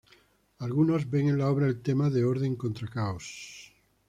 [0.57, 3.71] Algunos ven en la obra el tema de orden contra caos.